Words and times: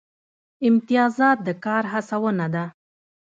امتیازات 0.67 1.37
د 1.47 1.49
کار 1.65 1.83
هڅونه 1.93 2.47
ده 2.53 2.65